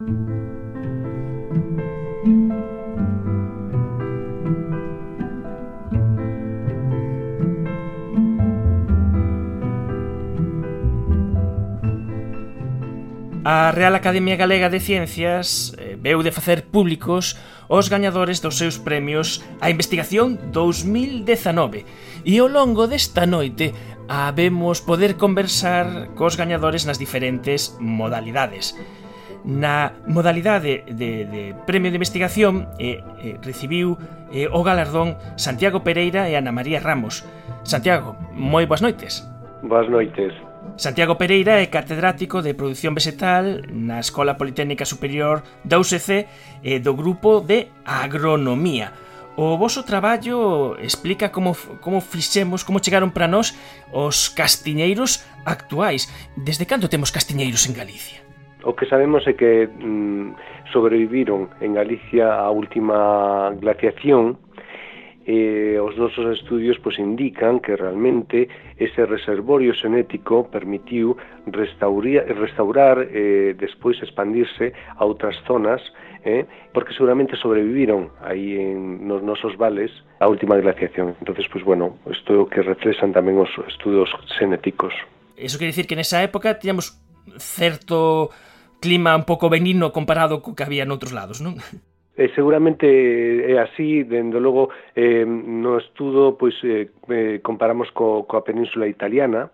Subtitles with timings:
[0.00, 0.08] A
[13.72, 17.36] Real Academia Galega de Ciencias eh, veu de facer públicos
[17.68, 21.84] os gañadores dos seus premios a investigación 2019
[22.24, 23.76] e ao longo desta noite
[24.08, 28.72] habemos poder conversar cos gañadores nas diferentes modalidades.
[29.44, 33.96] Na modalidade de, de Premio de Investigación eh, eh, recibiu
[34.32, 37.24] eh, o galardón Santiago Pereira e Ana María Ramos.
[37.64, 39.24] Santiago, moi boas noites.
[39.64, 40.36] Boas noites.
[40.76, 46.28] Santiago Pereira é catedrático de produción vegetal na Escola Politécnica Superior da UCC
[46.60, 48.92] e do grupo de agronomía.
[49.40, 53.56] O voso traballo explica como, como fixemos, como chegaron para nós
[53.88, 56.12] os castiñeiros actuais.
[56.36, 58.29] Desde cando temos castiñeiros en Galicia?
[58.64, 64.36] O que sabemos é que mm, sobreviviron en Galicia a última glaciación
[65.26, 71.14] eh, os nosos estudios pois, indican que realmente ese reservorio xenético permitiu
[71.46, 75.78] restaurar e eh, despois expandirse a outras zonas
[76.24, 81.14] eh, porque seguramente sobreviviron aí en, nos nosos vales a última glaciación.
[81.20, 84.92] entonces pois, bueno, isto é o que reflexan tamén os estudos xenéticos.
[85.36, 86.96] Eso quere dicir que nesa época tiñamos
[87.38, 88.32] certo
[88.80, 91.60] clima un pouco benigno comparado co que había noutros lados, non?
[92.20, 98.28] E seguramente eh, é así, dende logo eh, no estudo pois eh, eh comparamos co,
[98.28, 99.48] coa península italiana.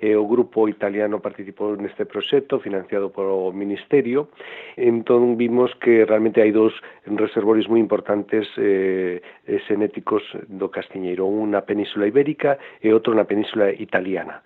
[0.00, 4.32] E o grupo italiano participou neste proxecto financiado polo Ministerio.
[4.76, 6.72] Entón vimos que realmente hai dous
[7.04, 9.20] reservorios moi importantes eh,
[9.68, 14.40] xenéticos do Castiñeiro un na península ibérica e outro na península italiana.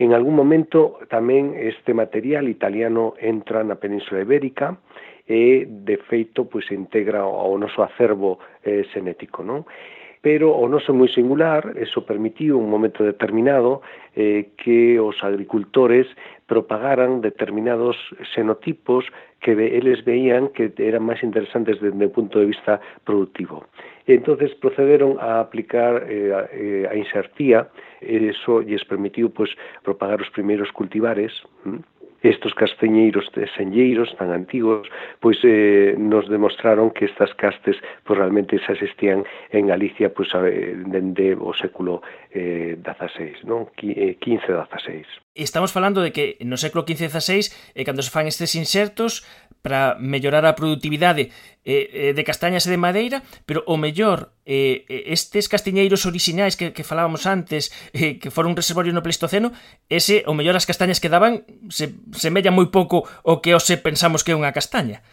[0.00, 4.80] En algún momento tamén este material italiano entra na Península Ibérica
[5.28, 9.68] e de feito pois integra ao noso acervo eh, senético, non?
[10.20, 13.80] pero o noso moi singular, eso permitiu un momento determinado
[14.12, 16.04] eh, que os agricultores
[16.44, 17.96] propagaran determinados
[18.36, 19.08] xenotipos
[19.40, 23.64] que eles veían que eran máis interesantes desde o punto de vista productivo.
[24.04, 27.72] E entonces procederon a aplicar eh, a, eh, a insertía,
[28.04, 29.48] eso lles permitiu pues,
[29.80, 31.32] propagar os primeiros cultivares,
[31.64, 31.99] hm?
[32.22, 34.88] estos castiñeiros senlleiros tan antigos,
[35.20, 41.36] pois eh, nos demostraron que estas castes pois, realmente xa existían en Galicia pois, dende
[41.38, 43.68] o século eh, XVI, non?
[43.76, 45.06] 15 XVI
[45.42, 47.42] estamos falando de que no século XV e XVI,
[47.74, 49.24] eh, cando se fan estes insertos
[49.60, 51.28] para mellorar a produtividade
[51.64, 56.56] eh, eh, de castañas e de madeira, pero o mellor eh, eh, estes castiñeiros orixinais
[56.56, 59.52] que, que falábamos antes, eh, que foron un reservorio no Pleistoceno,
[59.92, 64.24] ese o mellor as castañas que daban se semella moi pouco o que hoxe pensamos
[64.24, 65.04] que é unha castaña.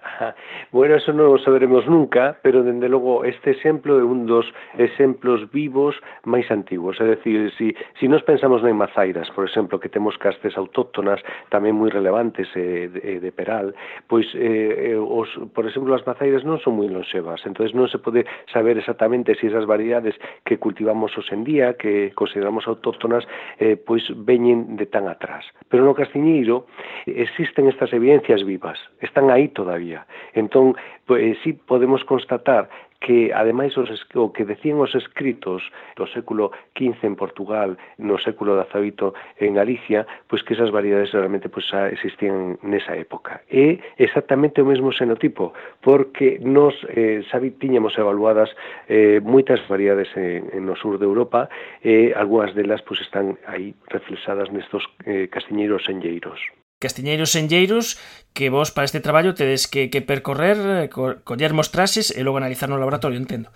[0.72, 4.46] Bueno, eso non o saberemos nunca, pero dende logo este exemplo é un dos
[4.78, 6.96] exemplos vivos máis antigos.
[7.02, 11.18] É dicir, si, si nos pensamos en Mazairas, por exemplo, que temos castes autóctonas
[11.50, 13.74] tamén moi relevantes eh, de, eh, de Peral,
[14.06, 18.22] pois, eh, os, por exemplo, as Mazairas non son moi lonxevas, entonces non se pode
[18.48, 20.14] saber exactamente se si esas variedades
[20.46, 23.26] que cultivamos hoxe en día, que consideramos autóctonas,
[23.58, 25.42] eh, pois veñen de tan atrás.
[25.66, 26.70] Pero no Castiñeiro
[27.10, 30.06] eh, existen estas evidencias vivas, están aí todavía historia.
[30.34, 32.68] Entón, pois, eh, sí podemos constatar
[33.00, 35.64] que ademais os, o que decían os escritos
[35.96, 41.48] do século XV en Portugal, no século XVIII en Galicia, pois que esas variedades realmente
[41.48, 41.64] pois,
[41.96, 43.40] existían nesa época.
[43.48, 48.52] E exactamente o mesmo xenotipo, porque nos eh, sabi, tiñamos evaluadas
[48.84, 51.48] eh, moitas variedades en, en no sur de Europa,
[51.80, 58.00] e algunhas delas pois, están aí reflexadas nestos eh, castiñeiros enlleiros castiñeiros enlleiros
[58.32, 62.40] que vos para este traballo tedes que, que percorrer, eh, co, coller mostrases e logo
[62.40, 63.52] analizar no laboratorio, entendo.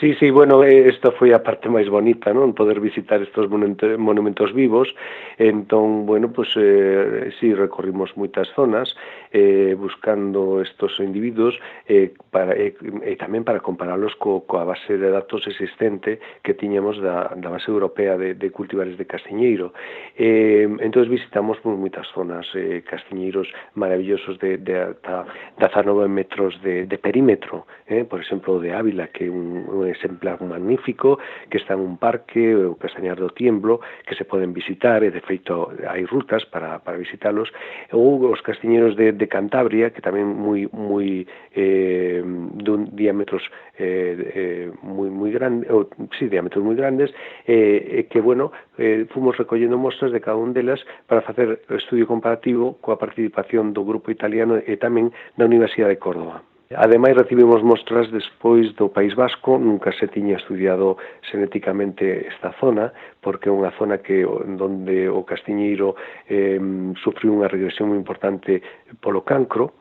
[0.00, 2.56] Sí, sí, bueno, eh, esta foi a parte máis bonita, non?
[2.56, 4.88] Poder visitar estes monumentos vivos.
[5.36, 8.96] Entón, bueno, pues, eh, sí, recorrimos moitas zonas
[9.36, 12.72] eh, buscando estos individuos eh, para, eh,
[13.04, 17.68] e tamén para compararlos co, coa base de datos existente que tiñamos da, da base
[17.68, 19.76] europea de, de cultivares de Castiñeiro.
[20.16, 25.14] Eh, entón, visitamos pues, moitas zonas, eh, castiñeiros maravillosos de, de, de,
[25.60, 28.08] de 19 metros de, de perímetro, eh?
[28.08, 31.18] por exemplo, de Ávila, que é un, un un exemplar magnífico
[31.50, 35.10] que está en un parque, eh, o Castañar do Tiemblo, que se poden visitar, e
[35.10, 37.50] de feito hai rutas para, para visitalos,
[37.90, 43.42] ou os castiñeros de, de Cantabria, que tamén moi, moi eh, dun diámetros
[43.78, 47.10] eh, eh, moi, moi grande, ou, sí, diámetros moi grandes,
[47.46, 52.06] eh, eh, que, bueno, eh, fomos recollendo mostras de cada un delas para facer estudio
[52.06, 56.51] comparativo coa participación do grupo italiano e tamén da Universidade de Córdoba.
[56.76, 60.96] Ademais, recibimos mostras despois do País Vasco, nunca se tiña estudiado
[61.30, 65.96] xenéticamente esta zona, porque é unha zona que onde o castiñeiro
[66.30, 66.60] eh,
[67.02, 68.62] sufriu unha regresión moi importante
[69.02, 69.74] polo cancro,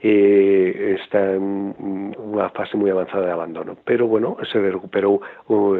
[0.00, 3.74] eh, está en unha fase moi avanzada de abandono.
[3.82, 5.20] Pero, bueno, se recuperou,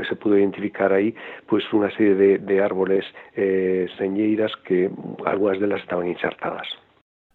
[0.08, 1.14] se pudo identificar aí,
[1.46, 3.04] pois, unha serie de, de árboles
[3.36, 4.90] eh, señeiras que
[5.28, 6.66] algunhas delas estaban insertadas.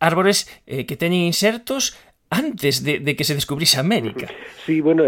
[0.01, 1.93] Árbores eh, que teñen insertos
[2.31, 4.27] antes de, de que se descubrise América.
[4.65, 5.03] Sí, bueno,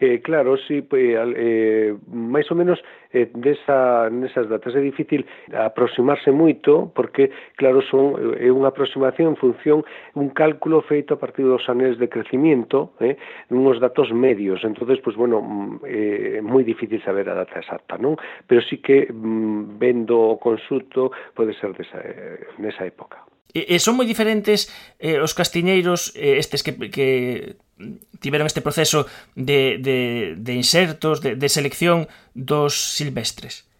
[0.00, 2.80] Eh, claro, sí, pues, eh, eh máis ou menos
[3.12, 7.28] eh, desa, nesas datas é difícil aproximarse moito porque,
[7.60, 9.84] claro, son, é unha aproximación en función
[10.16, 13.20] un cálculo feito a partir dos anéis de crecimiento, eh,
[13.52, 14.64] unos datos medios.
[14.64, 18.16] entonces pues, bueno, mm, eh, é eh, moi difícil saber a data exacta, non?
[18.48, 23.20] Pero sí que mm, vendo o consulto pode ser desa, eh, nesa época.
[23.52, 27.58] E, e son moi diferentes eh, os castiñeiros eh, estes que, que
[28.20, 33.70] tiveron este proceso de, de, de insertos, de, de selección dos silvestres?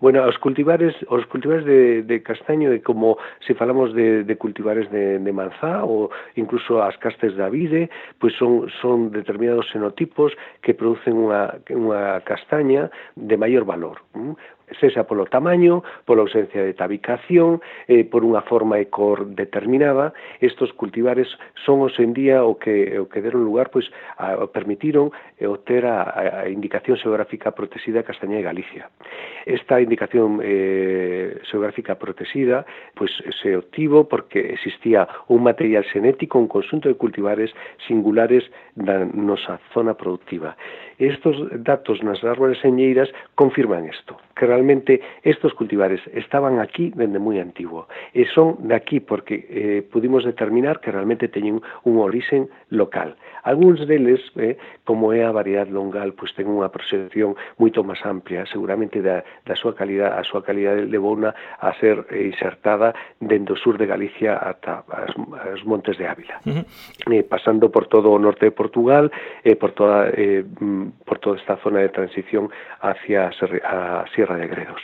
[0.00, 4.88] Bueno, os cultivares, os cultivares de, de castaño e como se falamos de, de cultivares
[4.88, 6.08] de, de manzá ou
[6.40, 10.32] incluso as castes da vide, pois son, son determinados xenotipos
[10.64, 14.00] que producen unha, unha castaña de maior valor.
[14.16, 14.40] Mm?
[14.78, 17.58] sexa polo tamaño, pola ausencia de tabicación,
[17.88, 21.26] eh, por unha forma e cor determinada, estos cultivares
[21.66, 23.88] son hoxe en día o que, o que deron lugar, pois,
[24.20, 28.92] a, permitiron eh, obter a, a indicación xeográfica protegida Castaña e Galicia.
[29.46, 33.10] Esta indicación eh, xeográfica protegida pois,
[33.42, 37.50] se obtivo porque existía un material xenético, un conxunto de cultivares
[37.88, 38.44] singulares
[38.76, 40.56] da nosa zona productiva.
[41.00, 47.40] Estos datos nas árboles señeiras confirman isto, que Realmente estos cultivares estaban aquí dende moi
[47.40, 53.16] antigo e son de aquí porque eh, pudimos determinar que realmente teñen un orixen local.
[53.40, 58.44] Algúns deles, eh, como é a variedade longal, pois ten unha proxección moito máis amplia,
[58.52, 63.80] seguramente da, da súa calidad, a súa calidade levouna a ser eh, insertada dentro sur
[63.80, 65.16] de Galicia ata as,
[65.56, 66.36] as montes de Ávila.
[66.44, 67.16] Uh -huh.
[67.16, 69.08] eh, pasando por todo o norte de Portugal,
[69.40, 72.52] eh, por, toda, eh, mm, por toda esta zona de transición
[72.84, 74.82] hacia a, a Sierra de segredos.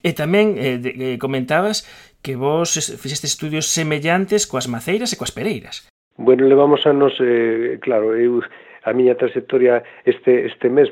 [0.00, 1.82] E tamén eh, de, eh, comentabas
[2.22, 5.90] que vos fixeste estudios semellantes coas maceiras e coas pereiras.
[6.16, 8.40] Bueno, levamos anos, eh, claro, eu,
[8.84, 10.88] a miña trayectoria este, este mes,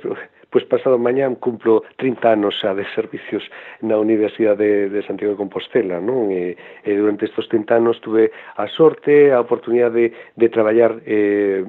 [0.51, 3.45] pois pasado mañán cumplo 30 anos xa de servicios
[3.85, 6.33] na Universidade de Santiago de Compostela, non?
[6.33, 11.61] E, e durante estes 30 anos tuve a sorte, a oportunidade de, de traballar eh,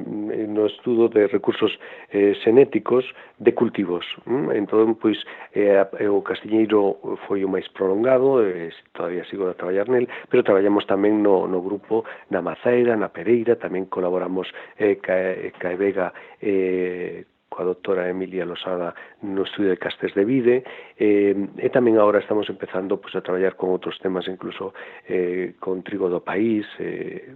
[0.47, 1.75] no estudo de recursos
[2.15, 3.03] eh, xenéticos
[3.39, 4.05] de cultivos.
[4.25, 4.51] Mm?
[4.55, 5.19] Entón, pois,
[5.51, 10.87] eh, o castiñeiro foi o máis prolongado, eh, todavía sigo a traballar nel, pero traballamos
[10.87, 14.47] tamén no, no grupo na Maceira, na Pereira, tamén colaboramos
[14.79, 17.27] eh, ca, Caevega eh,
[17.59, 20.63] coa doctora Emilia Losada no estudio de Castes de Vide
[20.95, 24.71] eh, e tamén agora estamos empezando pues, a traballar con outros temas incluso
[25.03, 27.35] eh, con trigo do país eh,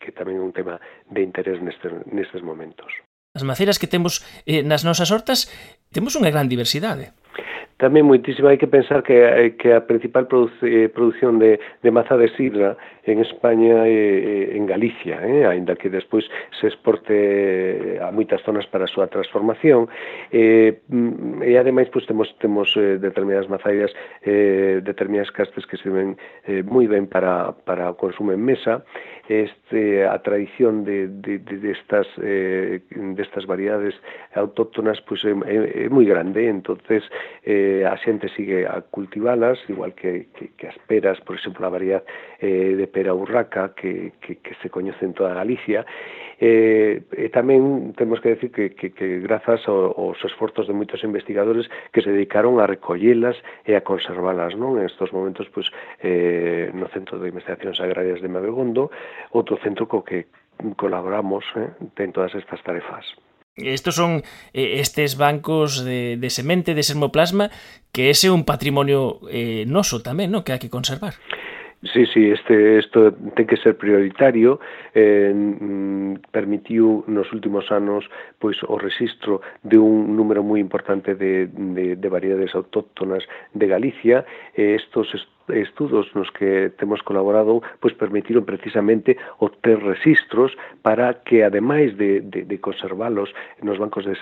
[0.00, 0.80] que tamén é un tema
[1.12, 2.88] de interés nestes, nestes momentos.
[3.36, 5.52] As maceras que temos eh, nas nosas hortas
[5.92, 7.12] temos unha gran diversidade
[7.82, 11.90] tamén moitísimo hai que pensar que, eh, que a principal produc eh, produción de, de
[11.90, 16.22] maza de sidra en España e en Galicia, eh, aínda que despois
[16.54, 19.90] se exporte a moitas zonas para a súa transformación.
[20.30, 23.90] Eh, mm, e ademais pois, temos, temos eh, determinadas mazairas
[24.22, 26.14] eh, determinadas castes que se ven
[26.46, 28.86] eh, moi ben para, para o consumo en mesa.
[29.26, 32.82] Este, a tradición de, de, de, de estas, eh,
[33.18, 33.94] destas variedades
[34.34, 36.46] autóctonas pois, é, é, é moi grande.
[36.46, 37.02] Entonces
[37.42, 41.64] eh, eh, a xente sigue a cultivalas, igual que, que, que as peras, por exemplo,
[41.64, 42.04] a variedade
[42.44, 45.88] eh, de pera urraca que, que, que se coñece en toda Galicia.
[46.36, 51.70] Eh, e tamén temos que decir que, que, que grazas aos esforzos de moitos investigadores
[51.94, 54.76] que se dedicaron a recollelas e a conservalas, non?
[54.76, 55.70] En estos momentos, pois,
[56.04, 58.90] eh, no Centro de Investigacións Agrarias de Mabegondo,
[59.32, 60.28] outro centro co que
[60.76, 63.06] colaboramos eh, en todas estas tarefas.
[63.56, 64.22] Estos son
[64.54, 67.50] eh, estes bancos de, de semente, de sermoplasma,
[67.92, 70.40] que ese é un patrimonio eh, noso tamén, no?
[70.40, 71.12] que hai que conservar.
[71.82, 74.56] Sí, sí, este, esto ten que ser prioritario.
[74.96, 75.34] Eh,
[76.32, 78.08] permitiu nos últimos anos
[78.40, 83.20] pois o registro de un número moi importante de, de, de variedades autóctonas
[83.52, 84.24] de Galicia.
[84.56, 85.12] Eh, estos
[85.48, 92.44] estudos nos que temos colaborado pois permitiron precisamente obter registros para que ademais de, de,
[92.44, 94.14] de conservalos nos bancos de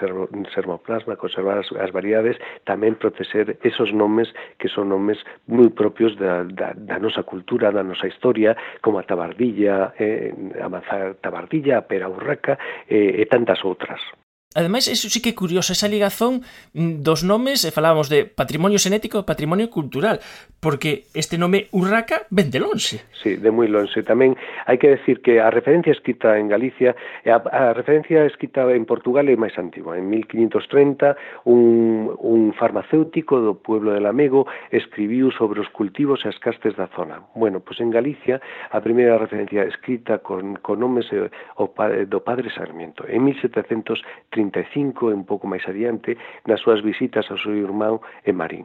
[0.55, 6.45] sermoplasma, conservar as, as variedades, tamén proteger esos nomes que son nomes moi propios da,
[6.47, 10.69] da, da nosa cultura, da nosa historia, como a tabardilla, eh, a
[11.21, 12.59] tabardilla, a pera urraca
[12.89, 14.01] eh, e tantas outras.
[14.53, 16.43] Ademais, eso sí que é curioso, esa ligazón
[16.75, 20.19] mm, dos nomes, e falábamos de patrimonio xenético e patrimonio cultural,
[20.59, 22.99] porque este nome Urraca ven de lonxe.
[23.15, 24.03] Sí, de moi lonxe.
[24.03, 24.35] Tamén
[24.67, 26.99] hai que decir que a referencia escrita en Galicia,
[27.31, 29.95] a, a referencia escrita en Portugal é máis antigua.
[29.95, 36.43] En 1530, un, un farmacéutico do pueblo de Lamego escribiu sobre os cultivos e as
[36.43, 37.23] castes da zona.
[37.39, 38.43] Bueno, pois en Galicia,
[38.75, 41.07] a primeira referencia escrita con, con nomes
[41.55, 46.17] o, do padre Sarmiento, en 1730 35 e un pouco máis adiante
[46.49, 48.65] nas súas visitas ao seu irmão e Marín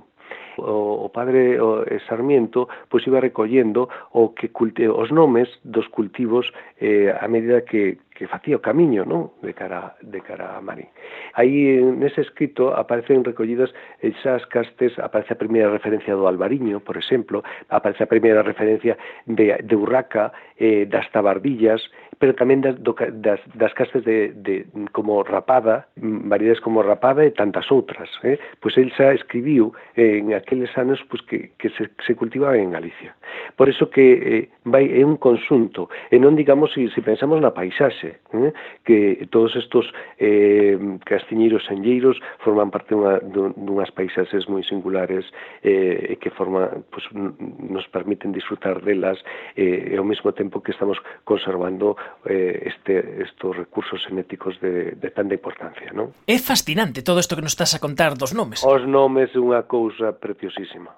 [0.58, 5.88] o, o padre o, eh, Sarmiento pois iba recollendo o que culte, os nomes dos
[5.88, 10.63] cultivos eh, a medida que, que facía o camiño non de cara, de cara a
[10.63, 10.88] Marín.
[11.36, 17.44] Aí nese escrito aparecen recollidas esas castes, aparece a primeira referencia do Albariño, por exemplo,
[17.67, 18.96] aparece a primeira referencia
[19.27, 21.84] de, de Urraca, eh, das Tabardillas,
[22.19, 27.31] pero tamén das, do, das, das castas de, de, como Rapada, variedades como Rapada e
[27.31, 28.10] tantas outras.
[28.24, 28.39] Eh?
[28.60, 32.72] Pois el xa escribiu eh, en aqueles anos pois, que, que se, se cultivaba en
[32.72, 33.15] Galicia.
[33.55, 37.51] Por iso que eh, vai, é un consunto, e non digamos se, se pensamos na
[37.51, 38.51] paisaxe, eh?
[38.84, 39.88] que todos estos
[40.19, 45.27] eh, castiñeiros senlleiros forman parte unha, dunhas paisaxes moi singulares
[45.63, 49.19] eh, que forma, pois, nos permiten disfrutar delas
[49.55, 55.10] eh, e ao mesmo tempo que estamos conservando eh, este, estos recursos seméticos de, de
[55.12, 55.94] tanta importancia.
[55.94, 56.12] Non?
[56.26, 58.66] É fascinante todo isto que nos estás a contar dos nomes.
[58.66, 60.94] Os nomes é unha cousa preciosísima.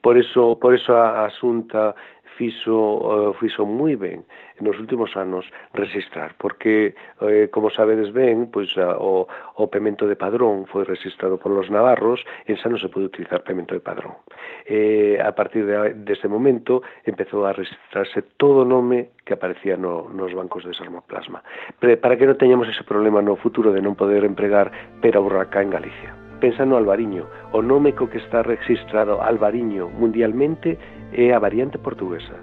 [0.00, 1.94] Por eso, por eso a asunta
[2.42, 4.26] fixo, uh, fixo moi ben
[4.58, 9.26] nos últimos anos registrar, porque, eh, como sabedes ben, pois, a, o,
[9.58, 13.74] o pemento de padrón foi registrado polos navarros, en xa non se pode utilizar pemento
[13.74, 14.18] de padrón.
[14.66, 20.10] Eh, a partir de, deste momento empezou a registrarse todo o nome que aparecía no,
[20.10, 21.42] nos bancos de sarmoplasma,
[21.78, 24.70] para que non teñamos ese problema no futuro de non poder empregar
[25.02, 27.30] pera burraca en Galicia pensa no albariño.
[27.54, 30.74] O nome co que está registrado albariño mundialmente
[31.14, 32.34] é a variante portuguesa,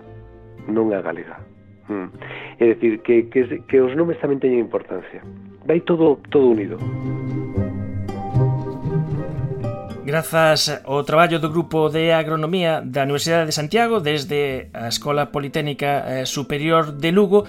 [0.71, 1.43] non a galega.
[1.91, 2.07] Mm.
[2.63, 5.19] É dicir, que, que, que os nomes tamén teñen importancia.
[5.67, 6.79] Vai todo, todo unido.
[10.09, 16.01] Grazas ao traballo do Grupo de Agronomía da Universidade de Santiago desde a Escola Politécnica
[16.07, 17.45] eh, Superior de Lugo,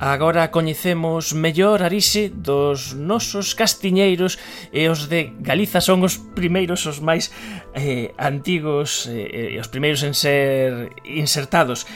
[0.00, 4.42] Agora coñecemos mellor a orixe dos nosos castiñeiros
[4.74, 7.30] e os de Galiza son os primeiros, os máis
[7.78, 11.86] eh, antigos, eh, eh, os primeiros en ser insertados.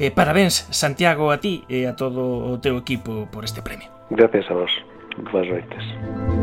[0.00, 3.92] Eh, parabéns, Santiago, a ti e a todo o teu equipo por este premio.
[4.08, 4.72] Gracias a vos.
[5.30, 6.41] Boas noites.